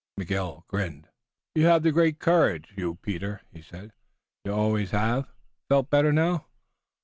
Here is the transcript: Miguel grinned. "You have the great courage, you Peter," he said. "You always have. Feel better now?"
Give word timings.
Miguel 0.17 0.65
grinned. 0.67 1.09
"You 1.53 1.67
have 1.67 1.83
the 1.83 1.91
great 1.91 2.17
courage, 2.17 2.73
you 2.75 2.95
Peter," 3.03 3.41
he 3.53 3.61
said. 3.61 3.93
"You 4.43 4.51
always 4.51 4.89
have. 4.89 5.27
Feel 5.69 5.83
better 5.83 6.11
now?" 6.11 6.47